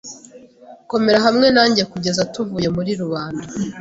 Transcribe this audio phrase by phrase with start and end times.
[0.91, 3.45] Komera hamwe nanjye kugeza tuvuye muri rubanda.